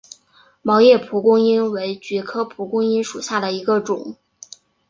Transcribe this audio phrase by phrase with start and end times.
[0.63, 4.15] 毛叶蒲公英为菊科蒲公英属下的一个种。